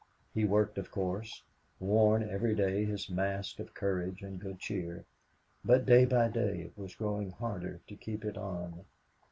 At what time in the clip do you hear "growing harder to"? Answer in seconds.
6.95-7.95